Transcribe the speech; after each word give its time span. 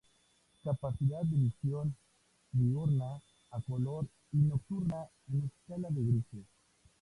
Capacidad 0.63 1.21
de 1.21 1.37
visión 1.37 1.95
diurna 2.51 3.21
a 3.51 3.61
color 3.61 4.07
y 4.31 4.37
nocturna 4.37 5.05
en 5.31 5.43
escala 5.43 5.89
de 5.91 6.01
grises. 6.03 6.47